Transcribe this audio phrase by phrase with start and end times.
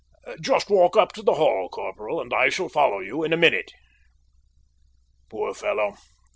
[0.41, 3.71] Just walk up to the Hall, Corporal, and I shall follow you in a minute."
[5.29, 5.93] "Poor fellow!"